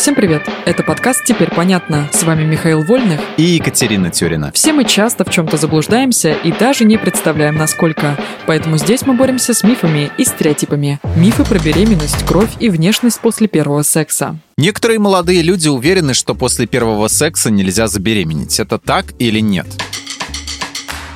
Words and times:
Всем 0.00 0.14
привет! 0.14 0.48
Это 0.64 0.82
подкаст 0.82 1.26
«Теперь 1.26 1.50
понятно». 1.50 2.08
С 2.10 2.22
вами 2.22 2.42
Михаил 2.44 2.82
Вольных 2.82 3.20
и 3.36 3.42
Екатерина 3.42 4.10
Тюрина. 4.10 4.50
Все 4.52 4.72
мы 4.72 4.86
часто 4.86 5.26
в 5.26 5.30
чем-то 5.30 5.58
заблуждаемся 5.58 6.32
и 6.32 6.52
даже 6.52 6.86
не 6.86 6.96
представляем, 6.96 7.56
насколько. 7.56 8.18
Поэтому 8.46 8.78
здесь 8.78 9.02
мы 9.04 9.12
боремся 9.12 9.52
с 9.52 9.62
мифами 9.62 10.10
и 10.16 10.24
стереотипами. 10.24 11.00
Мифы 11.16 11.44
про 11.44 11.58
беременность, 11.58 12.24
кровь 12.24 12.48
и 12.60 12.70
внешность 12.70 13.20
после 13.20 13.46
первого 13.46 13.82
секса. 13.82 14.38
Некоторые 14.56 14.98
молодые 14.98 15.42
люди 15.42 15.68
уверены, 15.68 16.14
что 16.14 16.34
после 16.34 16.66
первого 16.66 17.08
секса 17.08 17.50
нельзя 17.50 17.86
забеременеть. 17.86 18.58
Это 18.58 18.78
так 18.78 19.04
или 19.18 19.40
нет? 19.40 19.66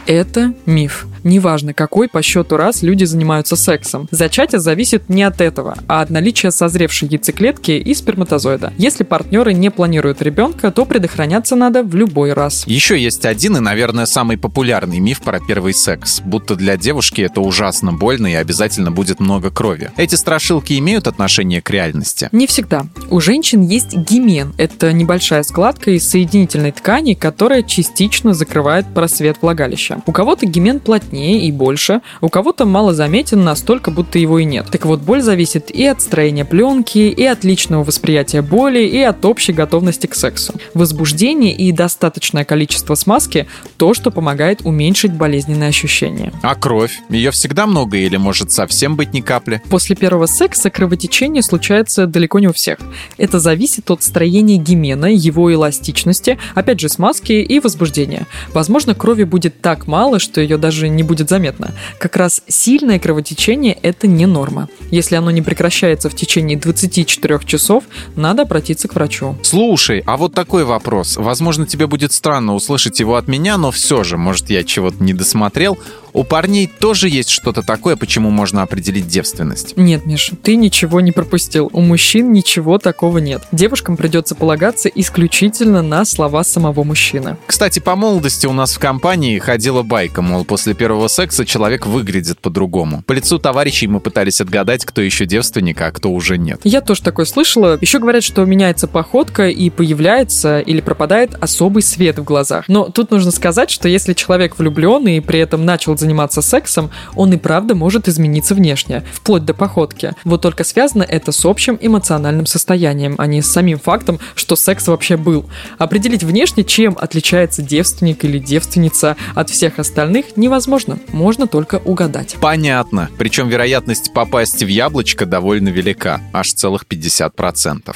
Это 0.07 0.53
миф. 0.67 1.07
Неважно, 1.25 1.73
какой 1.73 2.09
по 2.09 2.23
счету 2.23 2.57
раз 2.57 2.83
люди 2.83 3.05
занимаются 3.05 3.57
сексом. 3.57 4.07
Зачатие 4.11 4.61
зависит 4.61 5.09
не 5.09 5.23
от 5.23 5.41
этого, 5.41 5.77
а 5.89 6.03
от 6.03 6.11
наличия 6.11 6.51
созревшей 6.51 7.09
яйцеклетки 7.09 7.73
и 7.73 7.95
сперматозоида. 7.95 8.75
Если 8.77 9.05
партнеры 9.05 9.55
не 9.55 9.71
планируют 9.71 10.21
ребенка, 10.21 10.71
то 10.71 10.85
предохраняться 10.85 11.57
надо 11.57 11.83
в 11.83 11.95
любой 11.95 12.35
раз. 12.35 12.65
Еще 12.67 13.03
есть 13.03 13.25
один 13.25 13.57
и, 13.57 13.61
наверное, 13.61 14.05
самый 14.05 14.37
популярный 14.37 15.01
миф 15.01 15.23
про 15.23 15.41
первый 15.41 15.73
секс. 15.73 16.21
Будто 16.21 16.57
для 16.57 16.77
девушки 16.77 17.23
это 17.23 17.41
ужасно 17.41 17.93
больно 17.93 18.27
и 18.27 18.35
обязательно 18.35 18.91
будет 18.91 19.19
много 19.19 19.51
крови. 19.51 19.91
Эти 19.97 20.17
страшилки 20.17 20.79
имеют 20.79 21.07
отношение 21.07 21.63
к 21.63 21.71
реальности? 21.71 22.29
Не 22.33 22.47
всегда. 22.47 22.87
У 23.11 23.21
женщин 23.21 23.63
есть 23.63 23.97
гимен. 23.97 24.53
Это 24.59 24.93
небольшая 24.93 25.43
складка 25.43 25.91
из 25.91 26.07
соединительной 26.07 26.73
ткани, 26.73 27.15
которая 27.15 27.63
частично 27.63 28.35
закрывает 28.35 28.87
просвет 28.93 29.39
влагалища. 29.41 30.03
У 30.05 30.13
кого-то 30.13 30.45
гимен 30.45 30.81
плотнее 30.81 31.14
плотнее 31.15 31.47
и 31.47 31.53
больше, 31.53 32.01
у 32.21 32.29
кого-то 32.29 32.67
мало 32.67 32.93
заметен 32.95 33.45
настолько, 33.45 33.91
будто 33.91 34.19
его 34.19 34.39
и 34.39 34.45
нет. 34.45 34.67
Так 34.71 34.85
вот, 34.85 35.01
боль 35.01 35.23
зависит 35.23 35.71
и 35.71 35.87
от 35.87 36.03
строения 36.03 36.45
пленки, 36.45 36.99
и 36.99 37.25
от 37.25 37.45
личного 37.45 37.85
восприятия 37.85 38.43
боли, 38.43 38.81
и 38.81 39.01
от 39.01 39.25
общей 39.25 39.53
готовности 39.53 40.07
к 40.07 40.15
сексу. 40.15 40.55
Возбуждение 40.75 41.55
и 41.55 41.73
достаточное 41.73 42.45
количество 42.45 42.95
смазки– 42.95 43.47
то, 43.77 43.95
что 43.95 44.11
помогает 44.11 44.61
уменьшить 44.65 45.13
болезненные 45.13 45.69
ощущения. 45.69 46.33
А 46.43 46.55
кровь? 46.55 47.01
Ее 47.09 47.31
всегда 47.31 47.67
много 47.67 47.97
или 47.97 48.17
может 48.17 48.51
совсем 48.51 48.97
быть 48.97 49.13
ни 49.13 49.21
капли? 49.21 49.63
После 49.71 49.97
первого 49.97 50.27
секса 50.27 50.71
кровотечение 50.71 51.43
случается 51.43 52.07
далеко 52.07 52.39
не 52.41 52.49
у 52.49 52.53
всех. 52.53 52.79
Это 53.19 53.39
зависит 53.39 53.91
от 53.91 54.03
строения 54.03 54.57
гимена, 54.57 55.07
его 55.07 55.53
эластичности, 55.53 56.39
опять 56.55 56.81
же 56.81 56.89
смазки 56.89 57.33
и 57.33 57.61
возбуждения. 57.61 58.27
Возможно, 58.53 58.95
крови 58.95 59.25
будет 59.25 59.61
так 59.61 59.87
мало, 59.87 60.19
что 60.19 60.41
ее 60.41 60.57
даже 60.57 60.89
не 60.89 61.04
будет 61.05 61.29
заметно. 61.29 61.73
Как 61.99 62.17
раз 62.17 62.43
сильное 62.49 62.99
кровотечение– 62.99 63.79
это 63.83 64.07
не 64.07 64.27
норма. 64.27 64.69
Если 64.91 65.17
оно 65.17 65.31
не 65.31 65.43
прекращается 65.43 66.11
в 66.11 66.15
течение 66.15 66.59
24 66.59 67.41
часов, 67.45 67.85
надо 68.17 68.43
обратиться 68.43 68.89
к 68.89 68.95
врачу. 68.95 69.37
Слушай, 69.43 70.03
а 70.07 70.17
вот 70.17 70.35
такой 70.35 70.65
вопрос. 70.65 71.17
Возможно, 71.17 71.67
тебе 71.67 71.87
будет 71.87 72.13
странно 72.13 72.55
услышать 72.55 73.01
его 73.01 73.17
от 73.17 73.29
меня, 73.29 73.59
но 73.59 73.71
все 73.71 74.03
же, 74.05 74.17
может, 74.17 74.51
я 74.51 74.65
чего-то 74.65 75.03
не 75.03 75.15
досмотрел. 75.15 75.79
У 76.15 76.23
парней 76.23 76.69
тоже 76.69 77.09
есть 77.09 77.29
что-то 77.29 77.63
такое, 77.63 77.97
почему 77.97 78.31
можно 78.31 78.63
определить 78.63 79.09
девственность? 79.09 79.77
Нет, 79.77 80.07
Миш, 80.07 80.31
ты 80.45 80.55
ничего 80.55 81.01
не 81.01 81.11
пропустил. 81.11 81.69
У 81.73 81.81
мужчин 81.81 82.33
ничего 82.33 82.79
такого 82.79 83.19
нет. 83.19 83.43
Девушкам 83.51 83.97
придется 83.97 84.37
полагаться 84.37 84.89
исключительно 84.89 85.83
на 85.83 86.05
слова 86.05 86.45
самого 86.45 86.85
мужчины. 86.85 87.37
Кстати, 87.49 87.81
по 87.81 87.97
молодости 87.97 88.47
у 88.47 88.53
нас 88.53 88.75
в 88.75 88.79
компании 88.79 89.41
ходила 89.41 89.83
байка, 89.83 90.23
мол, 90.23 90.45
после 90.45 90.75
первого 90.75 91.09
секса 91.09 91.45
человек 91.45 91.85
выглядит 91.85 92.39
по-другому. 92.39 93.03
По 93.03 93.13
лицу 93.13 93.41
товарищей 93.41 93.89
мы 93.89 93.99
пытались 93.99 94.41
отгадать, 94.41 94.85
кто 94.85 95.03
еще 95.03 95.27
девственник, 95.27 95.81
а 95.81 95.91
кто 95.91 96.13
уже 96.13 96.39
нет. 96.39 96.61
Я 96.63 96.81
тоже 96.81 97.03
такое 97.03 97.27
слышала. 97.27 97.77
Еще 97.81 97.99
говорят, 97.99 98.23
что 98.23 98.45
меняется 98.45 98.87
походка 98.87 99.49
и 99.49 99.69
появляется 99.69 100.61
или 100.61 100.81
пропадает 100.81 101.35
особый 101.41 101.83
свет 101.83 102.21
в 102.21 102.25
глазах. 102.25 102.67
Но 102.69 102.85
тут 102.85 103.11
нужно 103.11 103.33
сказать, 103.33 103.69
что 103.69 103.89
если 103.89 104.13
человек 104.13 104.57
влюблен 104.57 105.09
и 105.09 105.19
при 105.19 105.41
этом 105.41 105.65
начал 105.65 105.97
заниматься 106.05 106.43
сексом, 106.43 106.91
он 107.15 107.33
и 107.33 107.37
правда 107.37 107.75
может 107.75 108.09
измениться 108.09 108.55
внешне, 108.55 109.03
вплоть 109.13 109.45
до 109.45 109.55
походки. 109.55 110.13
Вот 110.25 110.43
только 110.43 110.65
связано 110.65 111.03
это 111.03 111.33
с 111.33 111.45
общим 111.45 111.79
эмоциональным 111.81 112.47
состоянием, 112.47 113.15
а 113.19 113.27
не 113.27 113.41
с 113.41 113.51
самим 113.51 113.79
фактом, 113.79 114.21
что 114.35 114.55
секс 114.55 114.87
вообще 114.87 115.17
был. 115.17 115.49
Определить 115.79 116.23
внешне, 116.23 116.65
чем 116.65 116.97
отличается 117.01 117.63
девственник 117.63 118.25
или 118.25 118.39
девственница 118.39 119.17
от 119.35 119.51
всех 119.51 119.79
остальных, 119.79 120.37
невозможно. 120.37 120.99
Можно 121.09 121.47
только 121.47 121.77
угадать. 121.77 122.37
Понятно. 122.41 123.09
Причем 123.19 123.49
вероятность 123.49 124.13
попасть 124.13 124.63
в 124.63 124.69
яблочко 124.69 125.27
довольно 125.27 125.71
велика, 125.71 126.21
аж 126.33 126.53
целых 126.53 126.85
50%. 126.85 127.95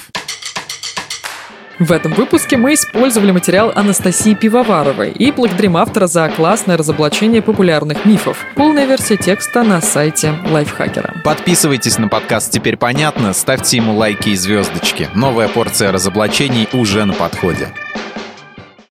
В 1.78 1.93
этом 1.93 2.12
выпуске 2.12 2.56
мы 2.56 2.75
использовали 2.75 3.31
материал 3.31 3.71
Анастасии 3.72 4.34
Пивоваровой 4.34 5.12
и 5.12 5.31
благодарим 5.31 5.77
автора 5.77 6.09
за 6.09 6.28
классное 6.28 6.77
разоблачение 6.77 7.41
популярных 7.41 8.05
мифов. 8.05 8.44
Полная 8.56 8.84
версия 8.84 9.16
текста 9.16 9.62
на 9.62 9.81
сайте 9.81 10.34
Лайфхакера. 10.50 11.15
Подписывайтесь 11.22 11.99
на 11.99 12.09
подкаст 12.09 12.50
«Теперь 12.50 12.77
понятно», 12.77 13.33
ставьте 13.33 13.77
ему 13.77 13.94
лайки 13.94 14.31
и 14.31 14.37
звездочки. 14.37 15.09
Новая 15.15 15.47
порция 15.47 15.93
разоблачений 15.93 16.69
уже 16.72 17.05
на 17.05 17.12
подходе. 17.12 17.69